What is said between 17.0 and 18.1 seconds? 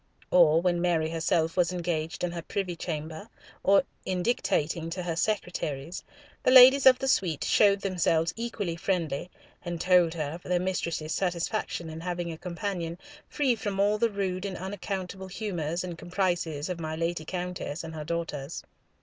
Countess and her